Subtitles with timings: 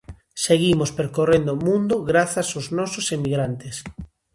[0.45, 3.75] Seguimos percorrendo mundo grazas aos nosos emigrantes.